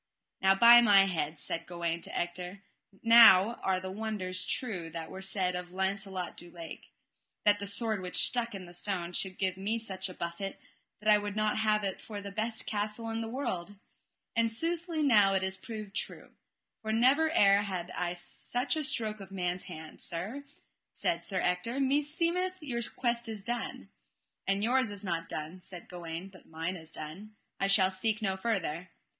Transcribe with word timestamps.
Now 0.41 0.55
by 0.55 0.81
my 0.81 1.05
head, 1.05 1.37
said 1.37 1.67
Gawaine 1.67 2.01
to 2.01 2.17
Ector, 2.17 2.63
now 3.03 3.53
are 3.61 3.79
the 3.79 3.91
wonders 3.91 4.43
true 4.43 4.89
that 4.89 5.11
were 5.11 5.21
said 5.21 5.55
of 5.55 5.69
Launcelot 5.69 6.35
du 6.35 6.49
Lake, 6.49 6.89
that 7.45 7.59
the 7.59 7.67
sword 7.67 8.01
which 8.01 8.15
stuck 8.15 8.55
in 8.55 8.65
the 8.65 8.73
stone 8.73 9.13
should 9.13 9.37
give 9.37 9.57
me 9.57 9.77
such 9.77 10.09
a 10.09 10.15
buffet 10.15 10.59
that 11.01 11.07
I 11.07 11.19
would 11.19 11.35
not 11.35 11.59
have 11.59 11.83
it 11.83 12.01
for 12.01 12.19
the 12.19 12.31
best 12.31 12.65
castle 12.65 13.11
in 13.11 13.21
this 13.21 13.29
world; 13.29 13.75
and 14.35 14.51
soothly 14.51 15.03
now 15.03 15.35
it 15.35 15.43
is 15.43 15.55
proved 15.55 15.95
true, 15.95 16.31
for 16.81 16.91
never 16.91 17.29
ere 17.29 17.61
had 17.61 17.91
I 17.91 18.15
such 18.15 18.75
a 18.75 18.81
stroke 18.81 19.19
of 19.19 19.29
man's 19.29 19.65
hand. 19.65 20.01
Sir, 20.01 20.45
said 20.93 21.21
Ector, 21.31 21.79
meseemeth 21.79 22.55
your 22.59 22.81
quest 22.81 23.29
is 23.29 23.43
done. 23.43 23.89
And 24.47 24.63
yours 24.63 24.89
is 24.89 25.05
not 25.05 25.29
done, 25.29 25.61
said 25.61 25.87
Gawaine, 25.87 26.29
but 26.29 26.47
mine 26.47 26.75
is 26.75 26.91
done, 26.91 27.35
I 27.59 27.67
shall 27.67 27.91
seek 27.91 28.19
no 28.19 28.35
further. 28.35 28.89